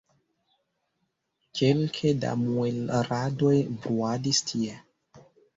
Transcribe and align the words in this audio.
Kelke 1.59 2.13
da 2.23 2.33
muelradoj 2.45 3.55
bruadis 3.85 4.45
tie. 4.51 4.81